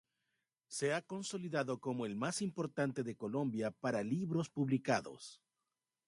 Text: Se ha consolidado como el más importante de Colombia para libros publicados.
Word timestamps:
Se 0.67 0.93
ha 0.95 1.03
consolidado 1.03 1.79
como 1.79 2.07
el 2.07 2.15
más 2.15 2.41
importante 2.41 3.03
de 3.03 3.15
Colombia 3.15 3.69
para 3.69 4.01
libros 4.01 4.49
publicados. 4.49 5.43